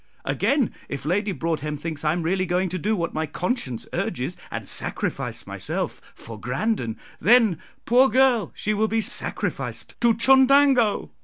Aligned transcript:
Again, 0.25 0.73
if 0.89 1.05
Lady 1.05 1.31
Broadhem 1.31 1.77
thinks 1.77 2.03
I 2.03 2.11
am 2.11 2.23
really 2.23 2.47
going 2.47 2.69
to 2.69 2.79
do 2.79 2.95
what 2.95 3.13
my 3.13 3.27
conscience 3.27 3.87
urges, 3.93 4.35
and 4.49 4.67
sacrifice 4.67 5.45
myself 5.45 6.01
for 6.15 6.39
Grandon, 6.39 6.97
then, 7.19 7.59
poor 7.85 8.09
girl, 8.09 8.51
she 8.55 8.73
will 8.73 8.87
be 8.87 9.01
sacrificed 9.01 9.93
to 10.01 10.15
Chundango. 10.15 11.11